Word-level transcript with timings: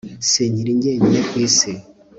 sinkiri 0.29 0.71
jyenyine 0.81 1.21
ku 1.29 1.35
isi 1.45 1.71